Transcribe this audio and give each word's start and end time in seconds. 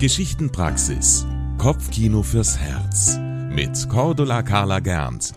Geschichtenpraxis. 0.00 1.26
Kopfkino 1.58 2.22
fürs 2.22 2.56
Herz. 2.56 3.18
Mit 3.50 3.86
Cordula 3.90 4.42
Carla 4.42 4.80
Gernt. 4.80 5.34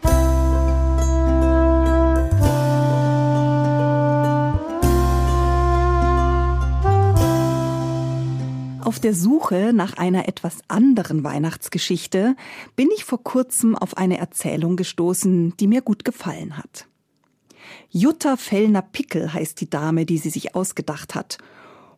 Auf 8.86 9.02
der 9.02 9.14
Suche 9.14 9.74
nach 9.74 9.98
einer 9.98 10.30
etwas 10.30 10.60
anderen 10.70 11.26
Weihnachtsgeschichte 11.26 12.38
bin 12.78 12.88
ich 12.96 13.04
vor 13.04 13.22
kurzem 13.22 13.76
auf 13.76 13.98
eine 13.98 14.18
Erzählung 14.18 14.78
gestoßen, 14.78 15.58
die 15.58 15.68
mir 15.68 15.82
gut 15.82 16.06
gefallen 16.06 16.58
hat. 16.58 16.88
Jutta 17.90 18.38
Fellner-Pickel 18.38 19.34
heißt 19.34 19.60
die 19.60 19.70
Dame, 19.70 20.06
die 20.06 20.20
sie 20.20 20.30
sich 20.30 20.56
ausgedacht 20.56 21.16
hat. 21.16 21.38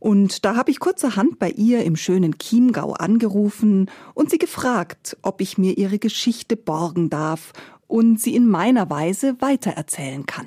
Und 0.06 0.46
da 0.46 0.56
habe 0.56 0.70
ich 0.70 0.80
kurzerhand 0.80 1.40
bei 1.40 1.50
ihr 1.50 1.84
im 1.84 1.96
schönen 1.96 2.38
Chiemgau 2.38 2.94
angerufen 2.94 3.90
und 4.14 4.30
sie 4.30 4.38
gefragt, 4.38 5.18
ob 5.24 5.42
ich 5.42 5.58
mir 5.58 5.80
ihre 5.80 5.98
Geschichte 5.98 6.56
borgen 6.56 7.10
darf 7.10 7.54
und 7.88 8.22
sie 8.22 8.36
in 8.36 8.48
meiner 8.48 8.88
Weise 8.92 9.42
weitererzählen 9.42 10.28
kann. 10.28 10.46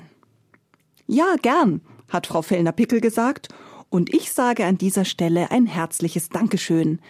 Ja, 1.07 1.35
gern, 1.41 1.81
hat 2.07 2.27
Frau 2.27 2.41
Fellner-Pickel 2.41 3.01
gesagt 3.01 3.49
und 3.89 4.13
ich 4.13 4.31
sage 4.31 4.63
an 4.63 4.77
dieser 4.77 5.03
Stelle 5.03 5.51
ein 5.51 5.65
herzliches 5.65 6.29
Dankeschön 6.29 7.01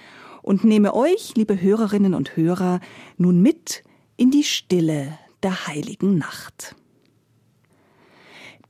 und 0.41 0.63
nehme 0.63 0.95
euch, 0.95 1.35
liebe 1.35 1.61
Hörerinnen 1.61 2.15
und 2.15 2.35
Hörer, 2.35 2.79
nun 3.17 3.43
mit 3.43 3.83
in 4.17 4.31
die 4.31 4.43
Stille 4.43 5.19
der 5.43 5.67
heiligen 5.67 6.17
Nacht. 6.17 6.75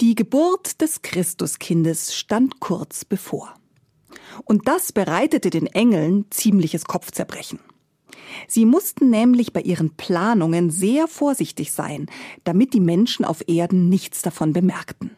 Die 0.02 0.16
Geburt 0.16 0.82
des 0.82 1.02
Christuskindes 1.02 2.14
stand 2.14 2.60
kurz 2.60 3.06
bevor. 3.06 3.54
Und 4.46 4.68
das 4.68 4.92
bereitete 4.92 5.50
den 5.50 5.68
Engeln 5.68 6.26
ziemliches 6.30 6.86
Kopfzerbrechen. 6.86 7.60
Sie 8.48 8.66
mussten 8.66 9.10
nämlich 9.10 9.54
bei 9.54 9.62
ihren 9.62 9.92
Planungen 9.92 10.70
sehr 10.70 11.08
vorsichtig 11.08 11.72
sein, 11.72 12.08
damit 12.44 12.74
die 12.74 12.80
Menschen 12.80 13.26
auf 13.26 13.48
Erden 13.48 13.90
nichts 13.90 14.22
davon 14.22 14.54
bemerkten. 14.54 15.12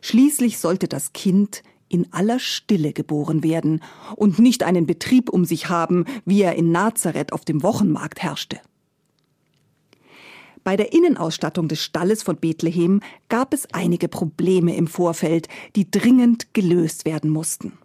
Schließlich 0.00 0.58
sollte 0.58 0.88
das 0.88 1.12
Kind 1.12 1.62
in 1.88 2.12
aller 2.12 2.38
Stille 2.38 2.92
geboren 2.92 3.42
werden 3.42 3.82
und 4.16 4.38
nicht 4.38 4.62
einen 4.62 4.86
Betrieb 4.86 5.30
um 5.30 5.44
sich 5.44 5.68
haben, 5.68 6.04
wie 6.24 6.42
er 6.42 6.56
in 6.56 6.72
Nazareth 6.72 7.32
auf 7.32 7.44
dem 7.44 7.62
Wochenmarkt 7.62 8.22
herrschte. 8.22 8.60
Bei 10.64 10.76
der 10.76 10.92
Innenausstattung 10.92 11.68
des 11.68 11.80
Stalles 11.80 12.24
von 12.24 12.38
Bethlehem 12.38 13.00
gab 13.28 13.54
es 13.54 13.72
einige 13.72 14.08
Probleme 14.08 14.74
im 14.74 14.88
Vorfeld, 14.88 15.46
die 15.76 15.88
dringend 15.88 16.54
gelöst 16.54 17.04
werden 17.04 17.30
mussten. 17.30 17.78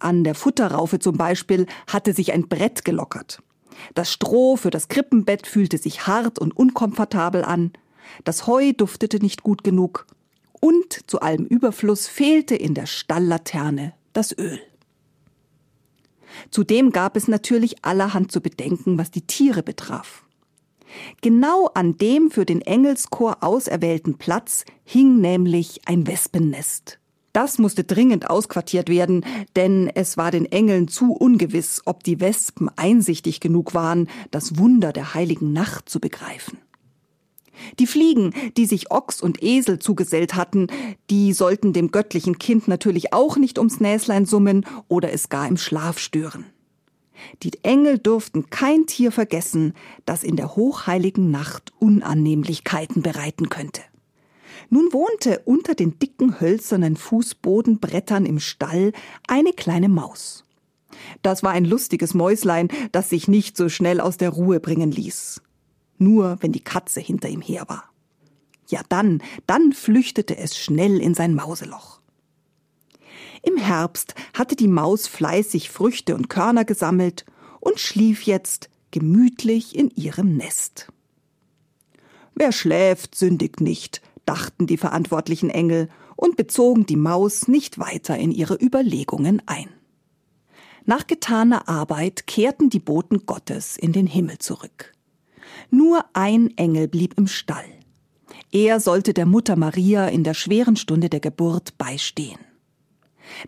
An 0.00 0.24
der 0.24 0.34
Futterraufe 0.34 0.98
zum 0.98 1.16
Beispiel 1.16 1.66
hatte 1.86 2.12
sich 2.12 2.32
ein 2.32 2.48
Brett 2.48 2.84
gelockert. 2.84 3.42
Das 3.94 4.12
Stroh 4.12 4.56
für 4.56 4.70
das 4.70 4.88
Krippenbett 4.88 5.46
fühlte 5.46 5.78
sich 5.78 6.06
hart 6.06 6.38
und 6.38 6.56
unkomfortabel 6.56 7.44
an. 7.44 7.72
Das 8.24 8.46
Heu 8.46 8.72
duftete 8.72 9.18
nicht 9.18 9.42
gut 9.42 9.64
genug 9.64 10.06
und 10.60 11.08
zu 11.08 11.20
allem 11.20 11.46
Überfluss 11.46 12.06
fehlte 12.06 12.54
in 12.54 12.74
der 12.74 12.86
Stalllaterne 12.86 13.94
das 14.12 14.36
Öl. 14.36 14.60
Zudem 16.50 16.92
gab 16.92 17.16
es 17.16 17.28
natürlich 17.28 17.84
allerhand 17.84 18.30
zu 18.30 18.40
bedenken, 18.40 18.98
was 18.98 19.10
die 19.10 19.26
Tiere 19.26 19.62
betraf. 19.62 20.24
Genau 21.20 21.66
an 21.74 21.96
dem 21.96 22.30
für 22.30 22.44
den 22.44 22.62
Engelschor 22.62 23.38
auserwählten 23.42 24.18
Platz 24.18 24.64
hing 24.84 25.20
nämlich 25.20 25.80
ein 25.86 26.06
Wespennest. 26.06 26.99
Das 27.32 27.58
musste 27.58 27.84
dringend 27.84 28.28
ausquartiert 28.28 28.88
werden, 28.88 29.24
denn 29.54 29.88
es 29.94 30.16
war 30.16 30.30
den 30.30 30.46
Engeln 30.46 30.88
zu 30.88 31.12
ungewiss, 31.12 31.82
ob 31.84 32.02
die 32.02 32.20
Wespen 32.20 32.68
einsichtig 32.76 33.40
genug 33.40 33.72
waren, 33.74 34.08
das 34.30 34.58
Wunder 34.58 34.92
der 34.92 35.14
heiligen 35.14 35.52
Nacht 35.52 35.88
zu 35.88 36.00
begreifen. 36.00 36.58
Die 37.78 37.86
Fliegen, 37.86 38.32
die 38.56 38.66
sich 38.66 38.90
Ochs 38.90 39.20
und 39.20 39.42
Esel 39.42 39.78
zugesellt 39.78 40.34
hatten, 40.34 40.68
die 41.10 41.32
sollten 41.32 41.72
dem 41.72 41.90
göttlichen 41.90 42.38
Kind 42.38 42.68
natürlich 42.68 43.12
auch 43.12 43.36
nicht 43.36 43.58
ums 43.58 43.80
Näslein 43.80 44.26
summen 44.26 44.66
oder 44.88 45.12
es 45.12 45.28
gar 45.28 45.46
im 45.46 45.56
Schlaf 45.56 45.98
stören. 45.98 46.46
Die 47.42 47.52
Engel 47.62 47.98
durften 47.98 48.48
kein 48.48 48.86
Tier 48.86 49.12
vergessen, 49.12 49.74
das 50.06 50.24
in 50.24 50.36
der 50.36 50.56
hochheiligen 50.56 51.30
Nacht 51.30 51.72
Unannehmlichkeiten 51.78 53.02
bereiten 53.02 53.50
könnte. 53.50 53.82
Nun 54.70 54.92
wohnte 54.92 55.40
unter 55.44 55.74
den 55.74 55.98
dicken 55.98 56.40
hölzernen 56.40 56.96
Fußbodenbrettern 56.96 58.24
im 58.24 58.38
Stall 58.38 58.92
eine 59.28 59.52
kleine 59.52 59.88
Maus. 59.88 60.44
Das 61.22 61.42
war 61.42 61.50
ein 61.50 61.64
lustiges 61.64 62.14
Mäuslein, 62.14 62.68
das 62.92 63.10
sich 63.10 63.28
nicht 63.28 63.56
so 63.56 63.68
schnell 63.68 64.00
aus 64.00 64.16
der 64.16 64.30
Ruhe 64.30 64.60
bringen 64.60 64.90
ließ 64.90 65.42
nur 66.00 66.38
wenn 66.40 66.52
die 66.52 66.64
Katze 66.64 67.00
hinter 67.00 67.28
ihm 67.28 67.42
her 67.42 67.64
war. 67.68 67.84
Ja 68.66 68.82
dann, 68.88 69.22
dann 69.46 69.72
flüchtete 69.72 70.36
es 70.36 70.56
schnell 70.56 71.00
in 71.00 71.14
sein 71.14 71.34
Mauseloch. 71.34 72.00
Im 73.42 73.56
Herbst 73.56 74.14
hatte 74.34 74.56
die 74.56 74.68
Maus 74.68 75.06
fleißig 75.06 75.70
Früchte 75.70 76.14
und 76.14 76.28
Körner 76.28 76.64
gesammelt 76.64 77.24
und 77.60 77.78
schlief 77.80 78.22
jetzt 78.22 78.70
gemütlich 78.90 79.76
in 79.76 79.90
ihrem 79.90 80.36
Nest. 80.36 80.88
Wer 82.34 82.52
schläft, 82.52 83.14
sündigt 83.14 83.60
nicht, 83.60 84.02
dachten 84.30 84.68
die 84.68 84.76
verantwortlichen 84.76 85.50
Engel 85.50 85.88
und 86.14 86.36
bezogen 86.36 86.86
die 86.86 86.94
Maus 86.94 87.48
nicht 87.48 87.80
weiter 87.80 88.16
in 88.16 88.30
ihre 88.30 88.54
Überlegungen 88.54 89.42
ein. 89.46 89.68
Nach 90.84 91.04
getaner 91.04 91.68
Arbeit 91.68 92.28
kehrten 92.28 92.70
die 92.70 92.78
Boten 92.78 93.26
Gottes 93.26 93.76
in 93.76 93.92
den 93.92 94.06
Himmel 94.06 94.38
zurück. 94.38 94.92
Nur 95.68 96.04
ein 96.12 96.56
Engel 96.56 96.86
blieb 96.86 97.18
im 97.18 97.26
Stall. 97.26 97.64
Er 98.52 98.78
sollte 98.78 99.14
der 99.14 99.26
Mutter 99.26 99.56
Maria 99.56 100.06
in 100.06 100.22
der 100.22 100.34
schweren 100.34 100.76
Stunde 100.76 101.08
der 101.08 101.20
Geburt 101.20 101.76
beistehen. 101.76 102.38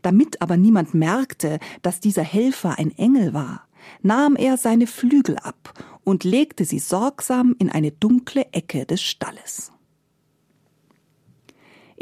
Damit 0.03 0.43
aber 0.43 0.57
niemand 0.57 0.95
merkte, 0.95 1.61
dass 1.83 2.01
dieser 2.01 2.25
Helfer 2.25 2.77
ein 2.77 2.91
Engel 2.99 3.33
war, 3.33 3.69
nahm 4.03 4.35
er 4.35 4.57
seine 4.57 4.89
Flügel 4.89 5.37
ab 5.39 5.75
und 6.03 6.25
legte 6.25 6.65
sie 6.65 6.81
sorgsam 6.81 7.55
in 7.61 7.71
eine 7.71 7.93
dunkle 7.93 8.47
Ecke 8.53 8.85
des 8.85 9.01
Stalles. 9.01 9.72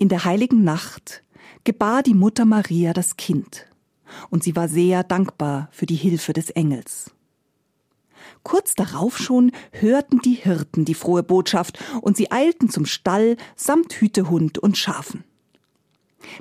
In 0.00 0.09
der 0.09 0.25
heiligen 0.25 0.65
Nacht 0.65 1.22
gebar 1.62 2.03
die 2.03 2.15
Mutter 2.15 2.47
Maria 2.47 2.94
das 2.94 3.19
Kind, 3.19 3.66
und 4.31 4.43
sie 4.43 4.56
war 4.56 4.66
sehr 4.66 5.05
dankbar 5.05 5.69
für 5.72 5.84
die 5.84 5.94
Hilfe 5.94 6.33
des 6.33 6.49
Engels. 6.49 7.11
Kurz 8.43 8.75
darauf 8.75 9.19
schon 9.19 9.53
hörten 9.72 10.21
die 10.21 10.37
Hirten 10.37 10.87
die 10.87 10.94
frohe 10.94 11.22
Botschaft 11.22 11.78
und 12.00 12.16
sie 12.16 12.31
eilten 12.31 12.71
zum 12.71 12.87
Stall 12.87 13.37
samt 13.56 13.93
Hütehund 13.93 14.56
und 14.56 14.78
Schafen. 14.78 15.22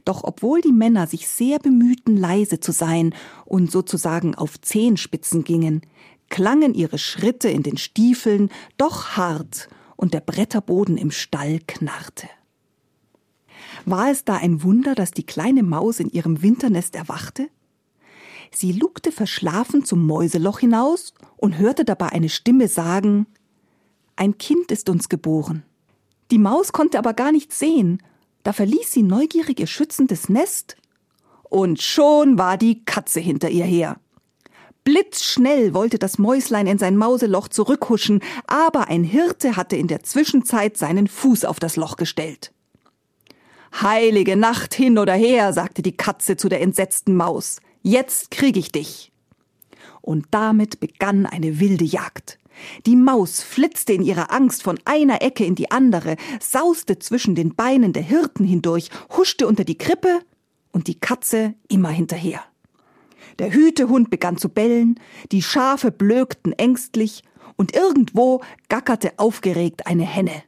Doch 0.05 0.23
obwohl 0.23 0.61
die 0.61 0.71
Männer 0.71 1.05
sich 1.05 1.27
sehr 1.27 1.59
bemühten, 1.59 2.15
leise 2.15 2.61
zu 2.61 2.71
sein 2.71 3.13
und 3.43 3.69
sozusagen 3.69 4.35
auf 4.35 4.61
Zehenspitzen 4.61 5.43
gingen, 5.43 5.81
klangen 6.29 6.73
ihre 6.73 6.97
Schritte 6.97 7.49
in 7.49 7.63
den 7.63 7.75
Stiefeln 7.75 8.51
doch 8.77 9.17
hart 9.17 9.67
und 9.97 10.13
der 10.13 10.21
Bretterboden 10.21 10.95
im 10.95 11.11
Stall 11.11 11.59
knarrte. 11.67 12.29
War 13.89 14.11
es 14.11 14.23
da 14.23 14.35
ein 14.35 14.61
Wunder, 14.61 14.93
dass 14.93 15.09
die 15.09 15.25
kleine 15.25 15.63
Maus 15.63 15.99
in 15.99 16.11
ihrem 16.11 16.43
Winternest 16.43 16.95
erwachte? 16.95 17.49
Sie 18.51 18.71
lugte 18.71 19.11
verschlafen 19.11 19.83
zum 19.83 20.05
Mäuseloch 20.05 20.59
hinaus 20.59 21.15
und 21.37 21.57
hörte 21.57 21.85
dabei 21.85 22.09
eine 22.09 22.29
Stimme 22.29 22.67
sagen 22.67 23.25
Ein 24.15 24.37
Kind 24.37 24.71
ist 24.71 24.89
uns 24.89 25.09
geboren. 25.09 25.63
Die 26.29 26.37
Maus 26.37 26.71
konnte 26.71 26.99
aber 26.99 27.15
gar 27.15 27.31
nichts 27.31 27.57
sehen, 27.57 28.03
da 28.43 28.53
verließ 28.53 28.91
sie 28.91 29.01
neugierig 29.01 29.59
ihr 29.59 29.65
schützendes 29.65 30.29
Nest, 30.29 30.77
und 31.49 31.81
schon 31.81 32.37
war 32.37 32.57
die 32.57 32.85
Katze 32.85 33.19
hinter 33.19 33.49
ihr 33.49 33.65
her. 33.65 33.99
Blitzschnell 34.83 35.73
wollte 35.73 35.97
das 35.97 36.19
Mäuslein 36.19 36.67
in 36.67 36.77
sein 36.77 36.95
Mauseloch 36.95 37.47
zurückhuschen, 37.47 38.21
aber 38.45 38.87
ein 38.87 39.03
Hirte 39.03 39.55
hatte 39.55 39.77
in 39.77 39.87
der 39.87 40.03
Zwischenzeit 40.03 40.77
seinen 40.77 41.07
Fuß 41.07 41.43
auf 41.43 41.59
das 41.59 41.75
Loch 41.75 41.95
gestellt. 41.95 42.53
Heilige 43.81 44.35
Nacht 44.35 44.73
hin 44.73 44.97
oder 44.97 45.13
her, 45.13 45.53
sagte 45.53 45.81
die 45.81 45.95
Katze 45.95 46.37
zu 46.37 46.49
der 46.49 46.61
entsetzten 46.61 47.15
Maus. 47.15 47.59
Jetzt 47.81 48.31
krieg 48.31 48.57
ich 48.57 48.71
dich. 48.71 49.11
Und 50.01 50.27
damit 50.31 50.79
begann 50.79 51.25
eine 51.25 51.59
wilde 51.59 51.85
Jagd. 51.85 52.39
Die 52.85 52.95
Maus 52.95 53.41
flitzte 53.41 53.93
in 53.93 54.03
ihrer 54.03 54.31
Angst 54.31 54.63
von 54.63 54.79
einer 54.85 55.21
Ecke 55.21 55.45
in 55.45 55.55
die 55.55 55.71
andere, 55.71 56.17
sauste 56.39 56.99
zwischen 56.99 57.35
den 57.35 57.55
Beinen 57.55 57.93
der 57.93 58.03
Hirten 58.03 58.45
hindurch, 58.45 58.89
huschte 59.15 59.47
unter 59.47 59.63
die 59.63 59.77
Krippe 59.77 60.19
und 60.71 60.87
die 60.87 60.99
Katze 60.99 61.53
immer 61.69 61.89
hinterher. 61.89 62.43
Der 63.37 63.53
Hütehund 63.53 64.09
begann 64.09 64.37
zu 64.37 64.49
bellen, 64.49 64.99
die 65.31 65.41
Schafe 65.41 65.91
blökten 65.91 66.51
ängstlich 66.53 67.23
und 67.55 67.75
irgendwo 67.75 68.41
gackerte 68.67 69.13
aufgeregt 69.17 69.87
eine 69.87 70.05
Henne. 70.05 70.43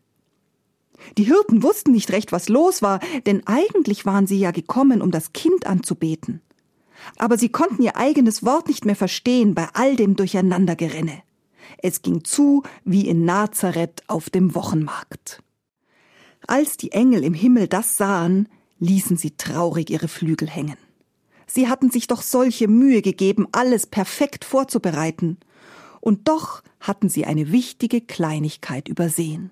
Die 1.17 1.23
Hirten 1.23 1.63
wussten 1.63 1.91
nicht 1.91 2.11
recht, 2.11 2.31
was 2.31 2.49
los 2.49 2.81
war, 2.81 2.99
denn 3.25 3.45
eigentlich 3.45 4.05
waren 4.05 4.27
sie 4.27 4.39
ja 4.39 4.51
gekommen, 4.51 5.01
um 5.01 5.11
das 5.11 5.33
Kind 5.33 5.65
anzubeten. 5.65 6.41
Aber 7.17 7.37
sie 7.37 7.49
konnten 7.49 7.81
ihr 7.81 7.97
eigenes 7.97 8.43
Wort 8.45 8.67
nicht 8.67 8.85
mehr 8.85 8.95
verstehen 8.95 9.55
bei 9.55 9.67
all 9.73 9.95
dem 9.95 10.15
Durcheinandergerenne. 10.15 11.23
Es 11.81 12.01
ging 12.01 12.23
zu 12.23 12.63
wie 12.83 13.07
in 13.07 13.25
Nazareth 13.25 14.03
auf 14.07 14.29
dem 14.29 14.53
Wochenmarkt. 14.55 15.41
Als 16.47 16.77
die 16.77 16.91
Engel 16.91 17.23
im 17.23 17.33
Himmel 17.33 17.67
das 17.67 17.97
sahen, 17.97 18.47
ließen 18.79 19.17
sie 19.17 19.31
traurig 19.31 19.89
ihre 19.89 20.07
Flügel 20.07 20.49
hängen. 20.49 20.77
Sie 21.47 21.67
hatten 21.67 21.91
sich 21.91 22.07
doch 22.07 22.21
solche 22.21 22.67
Mühe 22.67 23.01
gegeben, 23.01 23.47
alles 23.51 23.85
perfekt 23.85 24.45
vorzubereiten. 24.45 25.37
Und 25.99 26.27
doch 26.27 26.63
hatten 26.79 27.09
sie 27.09 27.25
eine 27.25 27.51
wichtige 27.51 28.01
Kleinigkeit 28.01 28.87
übersehen. 28.87 29.51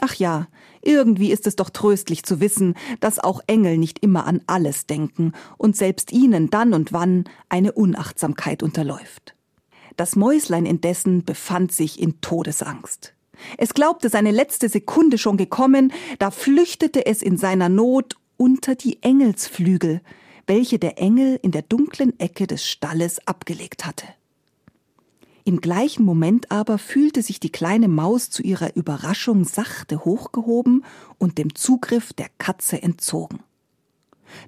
Ach 0.00 0.14
ja, 0.14 0.48
irgendwie 0.82 1.30
ist 1.30 1.46
es 1.46 1.56
doch 1.56 1.68
tröstlich 1.68 2.22
zu 2.22 2.40
wissen, 2.40 2.74
dass 3.00 3.18
auch 3.18 3.40
Engel 3.46 3.76
nicht 3.76 3.98
immer 3.98 4.26
an 4.26 4.40
alles 4.46 4.86
denken 4.86 5.32
und 5.58 5.76
selbst 5.76 6.10
ihnen 6.10 6.48
dann 6.48 6.72
und 6.72 6.92
wann 6.92 7.24
eine 7.50 7.72
Unachtsamkeit 7.72 8.62
unterläuft. 8.62 9.36
Das 9.96 10.16
Mäuslein 10.16 10.64
indessen 10.64 11.24
befand 11.24 11.72
sich 11.72 12.00
in 12.00 12.22
Todesangst. 12.22 13.14
Es 13.58 13.74
glaubte 13.74 14.08
seine 14.08 14.30
letzte 14.30 14.70
Sekunde 14.70 15.18
schon 15.18 15.36
gekommen, 15.36 15.92
da 16.18 16.30
flüchtete 16.30 17.04
es 17.04 17.20
in 17.20 17.36
seiner 17.36 17.68
Not 17.68 18.16
unter 18.38 18.74
die 18.74 19.02
Engelsflügel, 19.02 20.00
welche 20.46 20.78
der 20.78 20.98
Engel 20.98 21.38
in 21.42 21.50
der 21.50 21.62
dunklen 21.62 22.18
Ecke 22.18 22.46
des 22.46 22.66
Stalles 22.66 23.26
abgelegt 23.26 23.84
hatte. 23.84 24.06
Im 25.44 25.60
gleichen 25.60 26.04
Moment 26.04 26.50
aber 26.50 26.78
fühlte 26.78 27.22
sich 27.22 27.40
die 27.40 27.50
kleine 27.50 27.88
Maus 27.88 28.30
zu 28.30 28.42
ihrer 28.42 28.76
Überraschung 28.76 29.44
sachte 29.44 30.04
hochgehoben 30.04 30.84
und 31.18 31.38
dem 31.38 31.54
Zugriff 31.54 32.12
der 32.12 32.28
Katze 32.38 32.82
entzogen. 32.82 33.40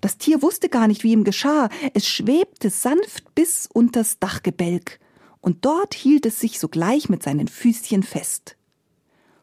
Das 0.01 0.19
Tier 0.19 0.43
wusste 0.43 0.69
gar 0.69 0.87
nicht, 0.87 1.03
wie 1.03 1.13
ihm 1.13 1.25
geschah. 1.25 1.69
Es 1.95 2.07
schwebte 2.07 2.71
sanft 2.71 3.35
bis 3.35 3.69
unters 3.73 4.19
Dachgebälk, 4.19 5.01
und 5.41 5.65
dort 5.65 5.95
hielt 5.95 6.25
es 6.25 6.39
sich 6.39 6.61
sogleich 6.61 7.09
mit 7.09 7.23
seinen 7.23 7.49
Füßchen 7.49 8.05
fest. 8.05 8.57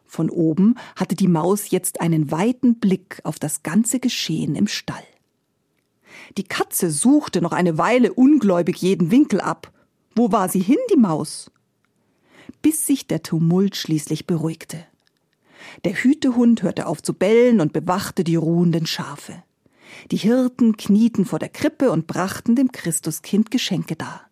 Von 0.06 0.30
oben 0.30 0.76
hatte 0.96 1.14
die 1.14 1.28
Maus 1.28 1.70
jetzt 1.70 2.00
einen 2.00 2.30
weiten 2.30 2.80
Blick 2.80 3.20
auf 3.22 3.38
das 3.38 3.62
ganze 3.62 4.00
Geschehen 4.00 4.56
im 4.56 4.66
Stall. 4.66 5.04
Die 6.36 6.44
Katze 6.44 6.90
suchte 6.90 7.42
noch 7.42 7.52
eine 7.52 7.76
Weile 7.76 8.12
ungläubig 8.14 8.78
jeden 8.78 9.10
Winkel 9.10 9.40
ab, 9.40 9.70
wo 10.14 10.32
war 10.32 10.48
sie 10.48 10.60
hin, 10.60 10.78
die 10.92 10.98
Maus? 10.98 11.50
Bis 12.62 12.86
sich 12.86 13.06
der 13.06 13.22
Tumult 13.22 13.76
schließlich 13.76 14.26
beruhigte. 14.26 14.84
Der 15.84 15.94
Hütehund 15.94 16.62
hörte 16.62 16.86
auf 16.86 17.02
zu 17.02 17.14
bellen 17.14 17.60
und 17.60 17.72
bewachte 17.72 18.24
die 18.24 18.36
ruhenden 18.36 18.86
Schafe. 18.86 19.42
Die 20.10 20.16
Hirten 20.16 20.76
knieten 20.76 21.24
vor 21.24 21.38
der 21.38 21.48
Krippe 21.48 21.90
und 21.90 22.06
brachten 22.06 22.56
dem 22.56 22.72
Christuskind 22.72 23.50
Geschenke 23.50 23.96
dar. 23.96 24.28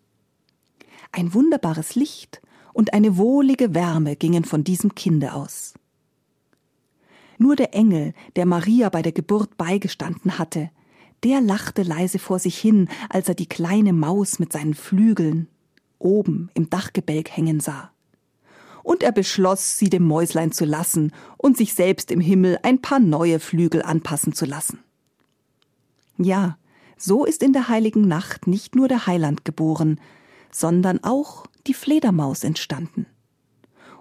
Ein 1.13 1.33
wunderbares 1.35 1.95
Licht 1.95 2.43
und 2.73 2.93
eine 2.93 3.17
wohlige 3.17 3.75
Wärme 3.75 4.17
gingen 4.17 4.45
von 4.45 4.65
diesem 4.65 4.95
Kinde 4.95 5.33
aus. 5.33 5.75
Nur 7.39 7.57
der 7.57 7.75
Engel, 7.75 8.15
der 8.37 8.47
Maria 8.47 8.89
bei 8.89 9.03
der 9.03 9.13
Geburt 9.13 9.57
beigestanden 9.57 10.39
hatte, 10.39 10.71
der 11.25 11.41
lachte 11.41 11.83
leise 11.83 12.19
vor 12.19 12.39
sich 12.39 12.59
hin, 12.59 12.89
als 13.09 13.29
er 13.29 13.35
die 13.35 13.49
kleine 13.49 13.93
Maus 13.93 14.39
mit 14.39 14.53
seinen 14.53 14.75
Flügeln 14.75 15.49
oben 15.99 16.51
im 16.55 16.71
Dachgebälk 16.71 17.31
hängen 17.37 17.61
sah. 17.61 17.91
Und 18.83 19.03
er 19.03 19.13
beschloss, 19.13 19.77
sie 19.77 19.91
dem 19.91 20.05
Mäuslein 20.05 20.53
zu 20.53 20.65
lassen 20.65 21.13
und 21.37 21.57
sich 21.57 21.75
selbst 21.75 22.11
im 22.11 22.21
Himmel 22.21 22.59
ein 22.63 22.81
paar 22.81 23.01
neue 23.01 23.39
Flügel 23.39 23.83
anpassen 23.83 24.33
zu 24.33 24.47
lassen. 24.47 24.79
Ja, 26.17 26.59
so 26.97 27.25
ist 27.25 27.43
in 27.43 27.53
der 27.53 27.69
heiligen 27.69 28.09
Nacht 28.09 28.47
nicht 28.47 28.75
nur 28.75 28.89
der 28.89 29.07
Heiland 29.07 29.45
geboren, 29.45 30.01
sondern 30.51 31.05
auch 31.05 31.47
die 31.67 31.75
Fledermaus 31.75 32.45
entstanden. 32.45 33.07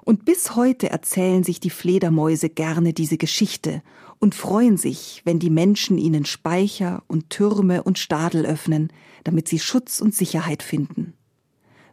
Und 0.06 0.24
bis 0.24 0.56
heute 0.56 0.90
erzählen 0.90 1.44
sich 1.44 1.60
die 1.60 1.70
Fledermäuse 1.70 2.50
gerne 2.50 2.94
diese 2.94 3.18
Geschichte 3.18 3.84
und 4.20 4.36
freuen 4.36 4.78
sich, 4.78 5.22
wenn 5.26 5.38
die 5.38 5.50
Menschen 5.50 5.98
ihnen 5.98 6.24
Speicher 6.24 7.04
und 7.08 7.30
Türme 7.30 7.84
und 7.84 8.00
Stadel 8.00 8.46
öffnen, 8.46 8.88
damit 9.26 9.50
sie 9.50 9.60
Schutz 9.60 10.00
und 10.00 10.16
Sicherheit 10.16 10.64
finden 10.64 11.14